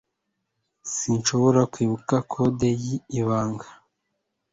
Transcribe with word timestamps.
Sinshobora 0.95 1.61
kwibuka 1.73 2.15
kode 2.31 2.69
y'ibanga 3.11 3.67